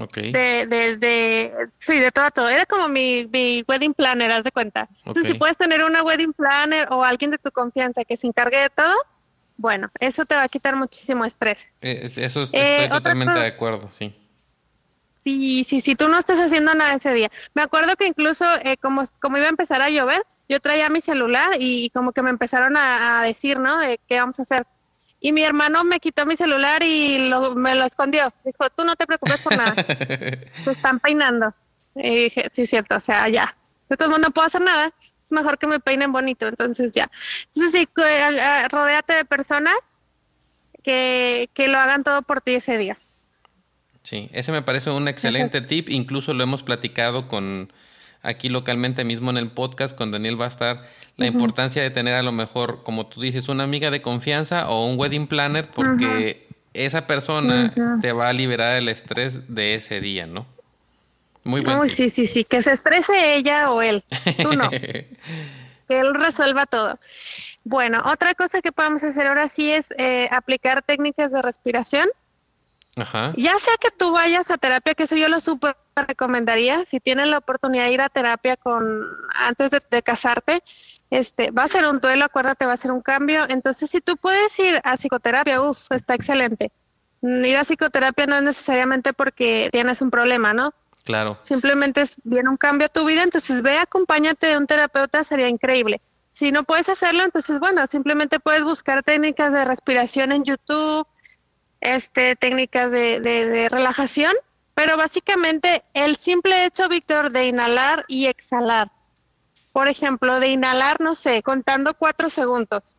[0.00, 0.14] Ok.
[0.16, 2.48] de, de, de, sí, de todo a todo.
[2.48, 4.88] Era como mi, mi wedding planner, haz de cuenta.
[5.04, 8.56] Entonces si puedes tener una wedding planner o alguien de tu confianza que se encargue
[8.58, 8.94] de todo,
[9.58, 11.68] bueno, eso te va a quitar muchísimo estrés.
[11.82, 14.18] Eh, es- Eso es- Eh, estoy totalmente de acuerdo, sí.
[15.24, 17.30] Sí, sí, sí, tú no estás haciendo nada ese día.
[17.54, 21.00] Me acuerdo que incluso eh, como, como iba a empezar a llover, yo traía mi
[21.00, 23.78] celular y, como que me empezaron a, a decir, ¿no?
[23.78, 24.66] De qué vamos a hacer.
[25.20, 28.32] Y mi hermano me quitó mi celular y lo- me lo escondió.
[28.44, 29.74] Dijo, tú no te preocupes por nada,
[30.64, 31.54] te están peinando.
[31.94, 33.56] Y dije, sí, cierto, o sea, ya.
[33.88, 37.08] De todos modos no puedo hacer nada, es mejor que me peinen bonito, entonces ya.
[37.54, 37.88] Entonces sí,
[38.70, 39.76] rodéate de personas
[40.82, 42.98] que, que lo hagan todo por ti ese día.
[44.02, 45.88] Sí, ese me parece un excelente tip.
[45.88, 47.72] Incluso lo hemos platicado con
[48.22, 50.84] aquí localmente mismo en el podcast con Daniel Bastar,
[51.16, 54.86] la importancia de tener a lo mejor, como tú dices, una amiga de confianza o
[54.86, 60.26] un wedding planner, porque esa persona te va a liberar el estrés de ese día,
[60.26, 60.46] ¿no?
[61.44, 61.96] Muy buen Uy, tip.
[61.96, 64.04] sí, sí, sí, que se estrese ella o él.
[64.40, 65.08] Tú no, que
[65.88, 66.98] él resuelva todo.
[67.64, 72.08] Bueno, otra cosa que podemos hacer ahora sí es eh, aplicar técnicas de respiración.
[72.96, 73.32] Ajá.
[73.36, 77.26] Ya sea que tú vayas a terapia, que eso yo lo súper recomendaría, si tienes
[77.26, 80.62] la oportunidad de ir a terapia con antes de, de casarte,
[81.10, 83.44] este, va a ser un duelo, acuérdate, va a ser un cambio.
[83.48, 86.72] Entonces, si tú puedes ir a psicoterapia, uff, está excelente.
[87.20, 90.72] Mm, Ir a psicoterapia no es necesariamente porque tienes un problema, ¿no?
[91.04, 91.36] Claro.
[91.42, 96.00] simplemente viene un cambio a tu vida, entonces ve, acompáñate de un terapeuta, sería increíble.
[96.30, 101.04] Si no puedes hacerlo, entonces bueno, simplemente puedes buscar técnicas de respiración en YouTube,
[101.82, 104.32] este, técnicas de, de, de relajación
[104.74, 108.90] Pero básicamente el simple hecho, Víctor, de inhalar y exhalar.
[109.72, 112.96] Por ejemplo, de inhalar, no sé, contando cuatro segundos.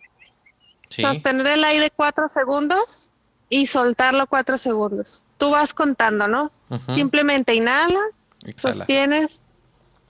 [0.90, 3.10] Sostener el aire cuatro segundos
[3.50, 5.24] y soltarlo cuatro segundos.
[5.38, 6.52] Tú vas contando, ¿no?
[6.94, 8.00] Simplemente inhala,
[8.56, 9.42] sostienes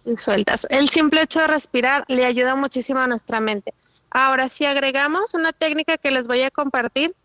[0.05, 0.67] y sueltas.
[0.69, 3.73] El simple hecho de respirar le ayuda muchísimo a nuestra mente.
[4.09, 7.15] Ahora, si agregamos una técnica que les voy a compartir,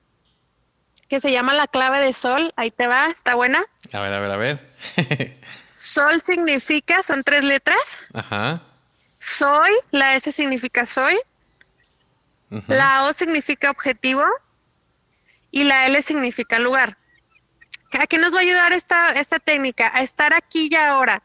[1.09, 3.65] que se llama la clave de sol, ahí te va, ¿está buena?
[3.93, 4.73] A ver, a ver, a ver.
[5.63, 7.81] sol significa, son tres letras.
[8.13, 8.63] Ajá.
[9.19, 11.19] Soy, la S significa soy.
[12.67, 14.23] La O significa objetivo.
[15.51, 16.99] Y la L significa lugar.
[17.93, 19.91] ¿A qué nos va a ayudar esta, esta técnica?
[19.95, 21.23] A estar aquí y ahora.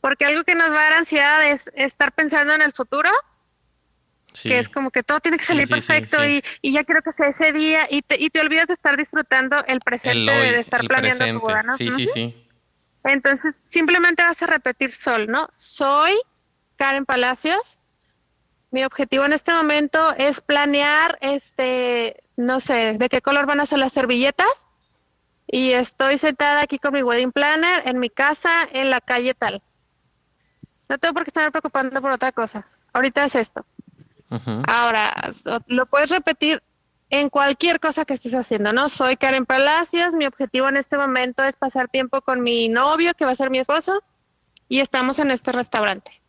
[0.00, 3.10] Porque algo que nos va a dar ansiedad es estar pensando en el futuro
[4.42, 7.28] que es como que todo tiene que salir perfecto Y, y, ya quiero que sea
[7.28, 11.26] ese día y te, y te olvidas de estar disfrutando el presente, de estar planeando
[11.26, 11.76] tu boda, ¿no?
[11.76, 12.48] Sí, sí, sí.
[13.04, 15.48] Entonces, simplemente vas a repetir sol, ¿no?
[15.54, 16.14] Soy
[16.76, 17.78] Karen Palacios.
[18.70, 23.66] Mi objetivo en este momento es planear, este, no sé, de qué color van a
[23.66, 24.66] ser las servilletas.
[25.46, 29.62] Y estoy sentada aquí con mi wedding planner en mi casa, en la calle tal.
[30.88, 32.66] No tengo por qué estar preocupando por otra cosa.
[32.92, 33.64] Ahorita es esto.
[34.66, 35.32] Ahora,
[35.66, 36.62] lo puedes repetir
[37.10, 38.88] en cualquier cosa que estés haciendo, ¿no?
[38.88, 43.24] Soy Karen Palacios, mi objetivo en este momento es pasar tiempo con mi novio, que
[43.24, 44.02] va a ser mi esposo,
[44.68, 46.22] y estamos en este restaurante.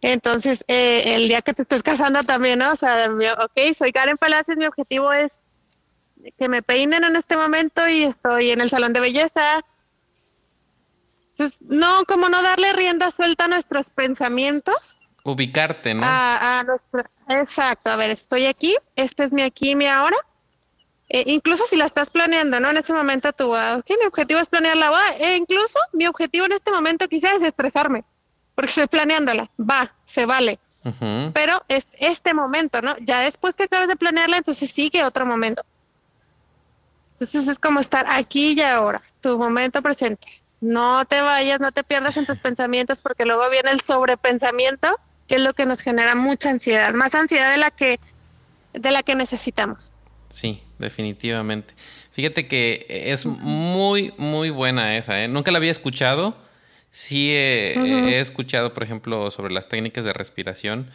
[0.00, 2.72] Entonces, eh, el día que te estés casando también, ¿no?
[2.72, 5.44] O sea, ok, soy Karen Palacios, mi objetivo es
[6.38, 9.64] que me peinen en este momento y estoy en el salón de belleza.
[11.30, 16.02] Entonces, no, como no darle rienda suelta a nuestros pensamientos, ubicarte, ¿no?
[16.04, 16.64] Ah,
[17.30, 20.16] exacto, a ver, estoy aquí, este es mi aquí mi ahora.
[21.08, 22.70] Eh, incluso si la estás planeando, ¿no?
[22.70, 26.06] En ese momento tu boda, ok, mi objetivo es planear la boda, e incluso mi
[26.06, 28.04] objetivo en este momento quizás es estresarme,
[28.54, 30.58] porque estoy planeándola, va, se vale.
[31.32, 32.94] Pero es este momento, ¿no?
[32.98, 35.62] Ya después que acabes de planearla, entonces sigue otro momento.
[37.12, 40.26] Entonces es como estar aquí y ahora, tu momento presente.
[40.60, 45.36] No te vayas, no te pierdas en tus pensamientos porque luego viene el sobrepensamiento que
[45.36, 47.98] es lo que nos genera mucha ansiedad, más ansiedad de la que
[48.72, 49.92] de la que necesitamos.
[50.28, 51.74] Sí, definitivamente.
[52.12, 55.28] Fíjate que es muy muy buena esa, ¿eh?
[55.28, 56.36] Nunca la había escuchado.
[56.90, 60.92] Sí he, escuchado, por ejemplo, sobre las técnicas de respiración,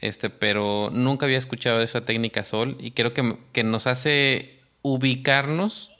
[0.00, 5.90] este, pero nunca había escuchado esa técnica Sol y creo que, que nos hace ubicarnos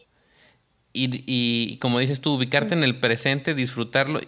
[0.92, 4.20] y, y, como dices tú, ubicarte en el presente, disfrutarlo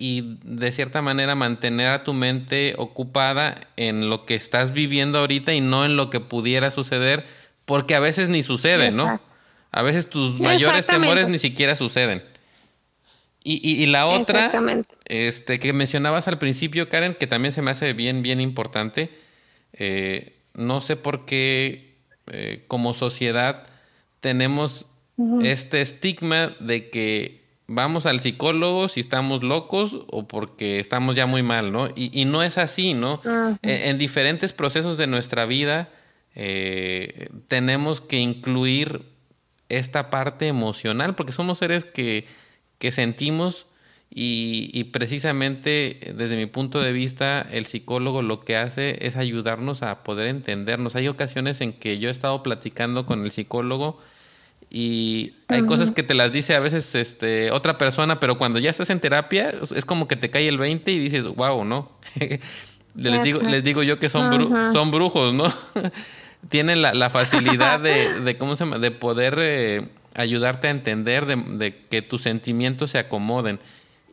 [0.00, 5.52] y de cierta manera mantener a tu mente ocupada en lo que estás viviendo ahorita
[5.54, 7.26] y no en lo que pudiera suceder,
[7.64, 9.20] porque a veces ni sucede, ¿no?
[9.72, 12.22] A veces tus mayores temores ni siquiera suceden.
[13.42, 14.52] Y, y, la otra,
[15.06, 19.10] este, que mencionabas al principio, Karen, que también se me hace bien, bien importante,
[19.72, 21.96] eh, no sé por qué
[22.30, 23.66] eh, como sociedad
[24.20, 24.86] tenemos
[25.42, 31.42] este estigma de que vamos al psicólogo si estamos locos o porque estamos ya muy
[31.42, 31.86] mal, ¿no?
[31.94, 33.20] Y, no es así, ¿no?
[33.62, 35.90] E, en, diferentes procesos de nuestra vida
[36.34, 39.02] eh, tenemos que incluir
[39.68, 42.26] esta parte emocional porque somos seres que,
[42.78, 43.66] que sentimos
[44.10, 49.82] y, y, precisamente desde mi punto de vista el psicólogo lo que hace es ayudarnos
[49.82, 50.96] a poder entendernos.
[50.96, 54.00] Hay ocasiones en que yo he estado platicando con el psicólogo
[54.70, 58.68] y hay cosas que te las dice a veces este, otra persona, pero cuando ya
[58.68, 61.90] estás en terapia es como que te cae el 20 y dices, wow, ¿no?
[62.94, 65.52] les, digo, les digo yo que son, son brujos, ¿no?
[66.50, 68.78] Tienen la, facilidad de, ¿cómo se llama?
[68.78, 73.58] de poder eh, ayudarte a entender, de, que tus sentimientos se acomoden.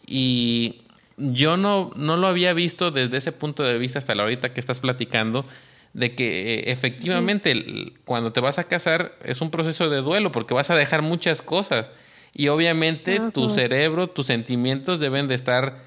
[0.07, 0.81] Y
[1.17, 4.59] yo no, no lo había visto desde ese punto de vista hasta la ahorita que
[4.59, 5.45] estás platicando
[5.95, 10.53] de que eh, efectivamente cuando te vas a casar es un proceso de duelo porque
[10.53, 11.89] vas a dejar muchas cosas.
[12.33, 15.83] Y obviamente tu cerebro, tus sentimientos deben de estar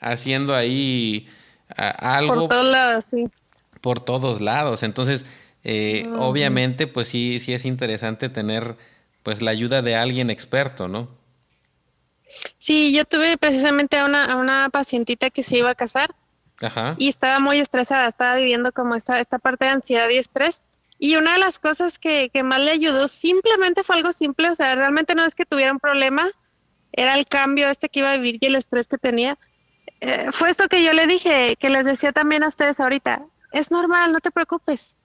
[0.00, 1.28] haciendo ahí
[1.76, 3.28] algo por todos lados, sí.
[3.80, 5.24] Por todos lados, entonces
[5.62, 8.76] eh, obviamente pues sí sí es interesante tener
[9.22, 11.08] pues la ayuda de alguien experto, ¿no?
[12.58, 16.12] Sí, yo tuve precisamente a una, a una pacientita que se iba a casar
[16.98, 20.62] y estaba muy estresada, estaba viviendo como esta, esta parte de ansiedad y estrés.
[20.98, 24.54] Y una de las cosas que, que más le ayudó simplemente fue algo simple, o
[24.54, 26.28] sea, realmente no es que tuviera un problema,
[26.92, 29.38] era el cambio este que iba a vivir y el estrés que tenía.
[30.00, 33.70] Eh, fue esto que yo le dije, que les decía también a ustedes ahorita, es
[33.70, 34.96] normal, no te preocupes.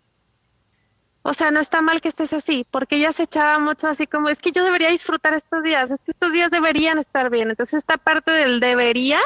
[1.23, 4.29] o sea, no está mal que estés así, porque ella se echaba mucho así como,
[4.29, 7.49] es que yo debería disfrutar estos días, es que estos días deberían estar bien.
[7.49, 9.19] Entonces, esta parte del debería,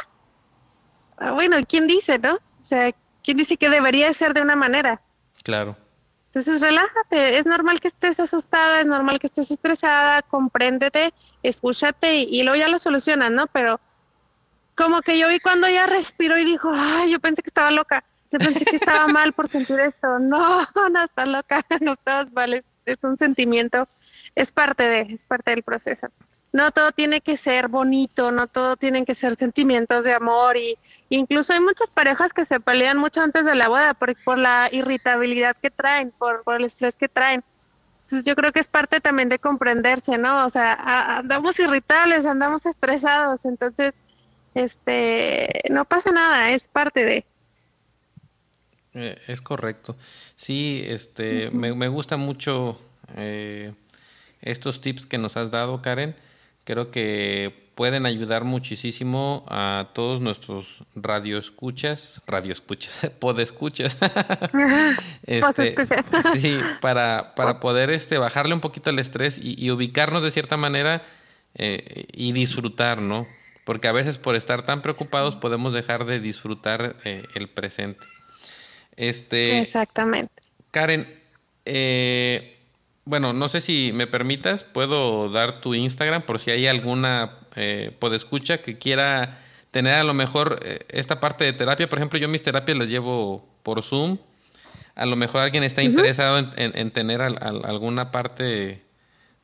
[1.34, 2.36] bueno, ¿quién dice, no?
[2.36, 2.91] O sea,
[3.23, 5.01] ¿quién dice que debería ser de una manera?
[5.43, 5.77] Claro.
[6.27, 12.39] Entonces, relájate, es normal que estés asustada, es normal que estés estresada, compréndete, escúchate y,
[12.39, 13.47] y luego ya lo solucionas, ¿no?
[13.47, 13.79] Pero
[14.75, 18.03] como que yo vi cuando ella respiró y dijo, ay, yo pensé que estaba loca
[18.31, 20.19] yo pensé que estaba mal por sentir esto.
[20.19, 23.88] No, no estás loca, no estás mal, es, un sentimiento,
[24.36, 26.07] es parte de, es parte del proceso.
[26.53, 30.77] No todo tiene que ser bonito, no todo tienen que ser sentimientos de amor y
[31.09, 34.67] incluso hay muchas parejas que se pelean mucho antes de la boda por, por la
[34.71, 37.43] irritabilidad que traen, por, por el estrés que traen.
[38.11, 40.45] Entonces yo creo que es parte también de comprenderse, ¿no?
[40.45, 43.93] O sea, andamos irritables, andamos estresados, entonces,
[44.53, 47.25] este, no pasa nada, es parte de.
[48.95, 49.95] Eh, es correcto.
[50.35, 52.81] Sí, este, me, me gusta mucho
[53.15, 53.73] eh,
[54.41, 56.13] estos tips que nos has dado, Karen.
[56.63, 63.97] Creo que pueden ayudar muchísimo a todos nuestros radioescuchas, radioescuchas, podescuchas.
[65.26, 65.76] este,
[66.36, 71.04] sí, para, para poder este, bajarle un poquito el estrés y, ubicarnos de cierta manera
[71.56, 73.28] eh, y disfrutar, ¿no?
[73.63, 78.06] Porque a veces por estar tan preocupados podemos dejar de disfrutar el presente.
[78.95, 80.43] Este, Exactamente.
[80.71, 81.08] Karen,
[81.65, 82.61] eh,
[83.05, 87.95] bueno, no sé si me permitas, puedo dar tu Instagram por si hay alguna eh,
[87.99, 89.39] podescucha que quiera
[89.71, 91.89] tener a lo mejor eh, esta parte de terapia.
[91.89, 94.17] Por ejemplo, yo mis terapias las llevo por Zoom.
[94.93, 98.83] A lo mejor alguien está interesado en, tener alguna parte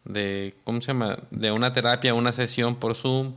[0.03, 1.19] de, ¿cómo se llama?
[1.31, 3.33] De una terapia, una sesión por Zoom,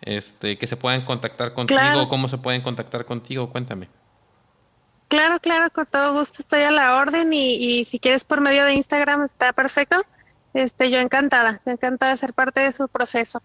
[0.00, 2.08] este, que se puedan contactar contigo.
[2.08, 3.50] ¿Cómo se pueden contactar contigo?
[3.50, 3.88] Cuéntame.
[5.12, 8.72] Claro, claro, con todo gusto estoy a la orden y, si quieres por medio de
[8.72, 10.02] Instagram está perfecto.
[10.54, 13.42] Este, yo encantada, encantada de ser parte de su proceso.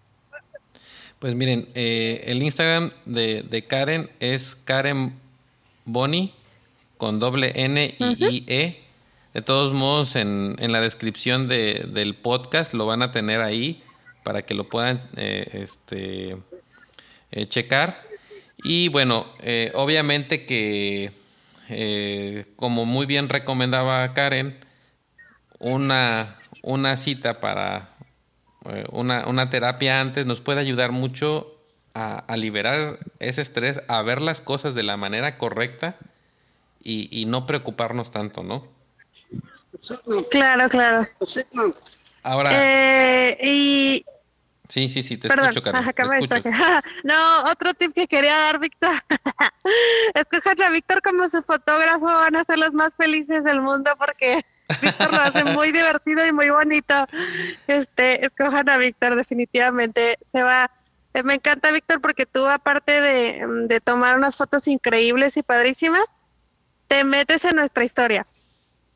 [1.20, 5.20] Pues miren, eh, el Instagram de, Karen es Karen
[5.84, 6.34] Boni
[6.96, 8.84] con doble N y I E.
[9.34, 13.84] De todos modos, en, en la descripción de, del podcast lo van a tener ahí
[14.24, 16.38] para que lo puedan eh, este,
[17.32, 18.04] eh, checar.
[18.64, 19.28] Y bueno,
[19.74, 21.12] obviamente que
[21.70, 24.58] eh, como muy bien recomendaba Karen,
[25.60, 27.90] una, una cita para
[28.66, 31.54] eh, una, una, terapia antes nos puede ayudar mucho
[31.94, 35.96] a, liberar ese estrés, a ver las cosas de la manera correcta
[36.84, 38.68] y, no preocuparnos tanto, ¿no?
[40.30, 41.08] Claro, claro.
[42.24, 42.52] Ahora.
[42.54, 43.77] Eh, y
[44.78, 45.84] Sí, sí, sí, te escucho, Karen.
[47.04, 48.94] no, otro tip que quería dar, Víctor.
[50.13, 54.46] Escojan a Víctor como su fotógrafo, van a ser los más felices del mundo porque
[54.84, 56.94] Víctor lo hace muy divertido y muy bonito.
[57.66, 60.20] Este, escojan a Víctor, definitivamente.
[60.32, 60.70] Se va.
[61.16, 66.06] Eh, me encanta, Víctor, porque tú, aparte de, de tomar unas fotos increíbles y padrísimas,
[66.88, 68.28] te metes en nuestra historia.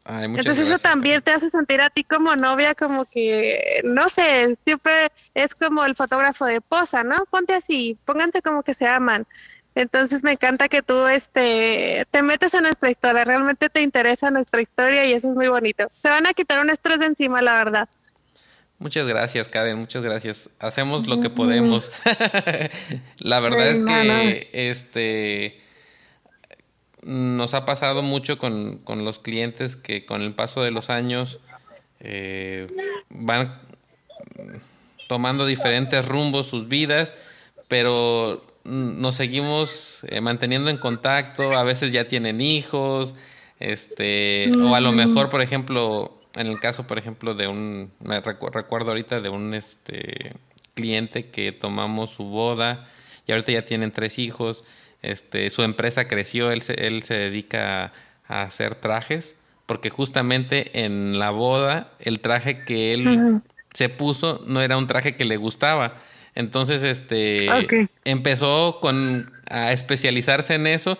[0.05, 5.11] Entonces eso también te hace sentir a ti como novia, como que, no sé, siempre
[5.35, 7.15] es como el fotógrafo de posa, ¿no?
[7.29, 9.27] Ponte así, pónganse como que se aman.
[9.75, 14.61] Entonces me encanta que tú este, te metes a nuestra historia, realmente te interesa nuestra
[14.61, 15.89] historia y eso es muy bonito.
[16.01, 17.89] Se van a quitar un estrés de encima, la verdad.
[18.79, 20.49] Muchas gracias, Karen, muchas gracias.
[20.59, 21.91] Hacemos lo que podemos.
[23.19, 25.60] la verdad es que este
[27.03, 31.39] nos ha pasado mucho con, con, los clientes que con el paso de los años
[31.99, 32.67] eh,
[33.09, 33.59] van
[35.07, 37.13] tomando diferentes rumbos sus vidas,
[37.67, 43.15] pero nos seguimos eh, manteniendo en contacto, a veces ya tienen hijos,
[43.59, 48.21] este, o a lo mejor, por ejemplo, en el caso, por ejemplo, de un, me
[48.21, 50.33] recuerdo ahorita de un este
[50.73, 52.87] cliente que tomamos su boda
[53.27, 54.63] y ahorita ya tienen tres hijos
[55.01, 57.93] este, su empresa creció, él se, él se dedica
[58.27, 59.35] a, hacer trajes,
[59.65, 63.41] porque justamente en la boda el traje que él
[63.73, 65.95] se puso no era un traje que le gustaba.
[66.33, 67.47] Entonces, este,
[68.05, 70.97] empezó con, a especializarse en eso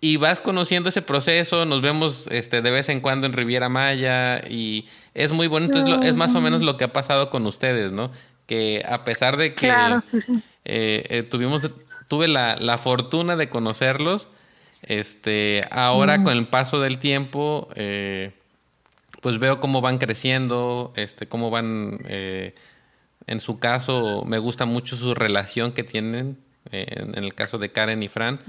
[0.00, 4.42] y vas conociendo ese proceso, nos vemos este, de vez en cuando en Riviera Maya
[4.48, 8.10] y es muy bonito, es, más o menos lo que ha pasado con ustedes, ¿no?
[8.46, 11.70] Que a pesar de que eh, eh, tuvimos
[12.08, 14.28] tuve la, la fortuna de conocerlos.
[14.86, 18.32] Este, ahora con el paso del tiempo, eh,
[19.22, 22.54] pues veo cómo van creciendo, este, cómo van, eh,
[23.26, 26.36] en su caso, me gusta mucho su relación que tienen,
[26.70, 28.40] eh, en, el caso de Karen y Fran,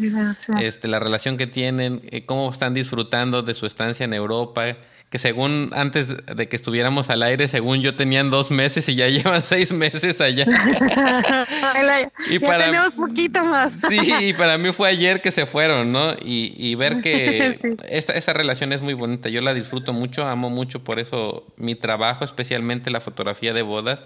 [0.60, 4.76] este, la relación que tienen, cómo están disfrutando de su estancia en Europa,
[5.10, 9.08] que según antes de que estuviéramos al aire, según yo tenían dos meses y ya
[9.10, 10.46] llevan seis meses allá.
[12.30, 13.74] y ya para, tenemos poquito más.
[13.90, 16.16] sí, y para mí fue ayer que se fueron, ¿no?
[16.22, 19.30] Y, ver que esta, esa relación es muy bonita.
[19.30, 24.02] Yo la disfruto mucho, amo mucho por eso mi trabajo, especialmente la fotografía de bodas,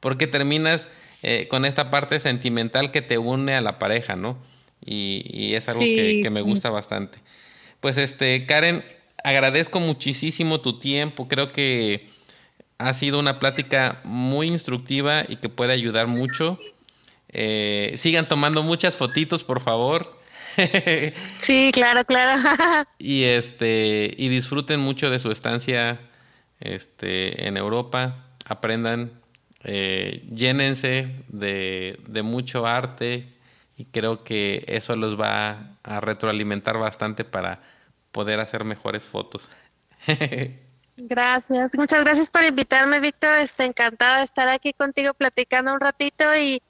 [0.00, 0.88] porque terminas
[1.22, 4.38] eh, con esta parte sentimental que te une a la pareja, ¿no?
[4.84, 7.18] Y, es algo que, me gusta bastante.
[7.80, 8.84] Pues este, Karen,
[9.24, 11.28] agradezco muchísimo tu tiempo.
[11.28, 12.08] Creo que
[12.78, 16.58] ha sido una plática muy instructiva y que puede ayudar mucho.
[17.28, 20.18] Eh, sigan tomando muchas fotitos, por favor.
[21.38, 22.86] sí, claro, claro.
[22.98, 26.00] y este y disfruten mucho de su estancia
[26.60, 28.24] este, en Europa.
[28.44, 29.12] Aprendan,
[29.64, 33.34] eh, llénense de, de mucho arte
[33.76, 37.60] y creo que eso los va a retroalimentar bastante para
[38.16, 39.50] poder hacer mejores fotos.
[40.96, 43.34] Gracias, muchas gracias por invitarme, Víctor.
[43.34, 46.62] Estoy encantada de estar aquí contigo platicando un ratito y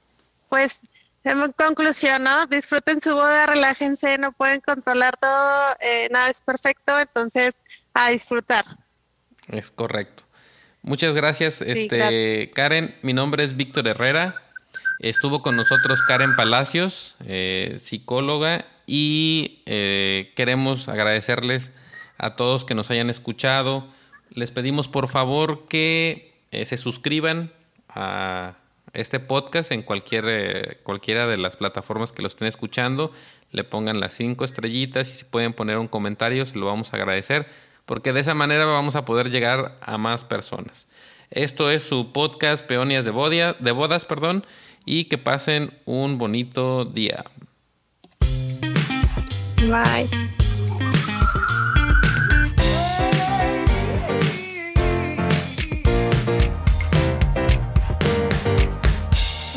[0.48, 0.80] pues
[1.22, 2.44] en conclusión, ¿no?
[2.46, 7.52] Disfruten su boda, relájense, no pueden controlar todo, eh, nada es perfecto, entonces
[7.94, 8.64] a disfrutar.
[9.46, 10.24] Es correcto.
[10.82, 12.96] Muchas gracias, este Karen.
[13.02, 14.42] Mi nombre es Víctor Herrera.
[14.98, 21.72] Estuvo con nosotros Karen Palacios, eh, psicóloga, y eh, queremos agradecerles
[22.18, 23.86] a todos que nos hayan escuchado.
[24.30, 27.52] Les pedimos por favor que eh, se suscriban
[27.88, 28.54] a
[28.94, 33.12] este podcast en cualquier, cualquiera de las plataformas que lo estén escuchando.
[33.50, 36.96] Le pongan las cinco estrellitas y si pueden poner un comentario, se lo vamos a
[36.96, 37.46] agradecer,
[37.84, 40.86] porque de esa manera vamos a poder llegar a más personas.
[41.30, 44.46] Esto es su podcast Peonias de, Bodia, de Bodas, perdón
[44.86, 47.24] y que pasen un bonito día.
[49.68, 50.08] Bye.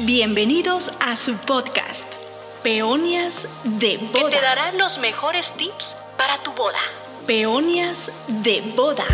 [0.06, 2.16] Bienvenidos a su podcast,
[2.64, 4.30] Peonias de Boda.
[4.32, 6.80] Que te darán los mejores tips para tu boda.
[7.28, 9.06] Peonias de Boda.